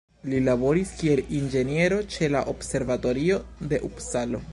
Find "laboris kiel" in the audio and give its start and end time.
0.45-1.19